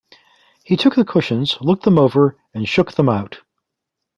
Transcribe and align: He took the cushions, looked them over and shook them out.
He 0.63 0.77
took 0.77 0.95
the 0.95 1.05
cushions, 1.05 1.57
looked 1.61 1.83
them 1.83 1.99
over 1.99 2.35
and 2.55 2.67
shook 2.67 2.93
them 2.93 3.07
out. 3.07 3.41